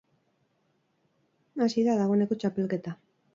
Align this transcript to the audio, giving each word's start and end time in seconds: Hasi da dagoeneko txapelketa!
Hasi 1.67 1.85
da 1.89 1.99
dagoeneko 2.01 2.39
txapelketa! 2.45 2.97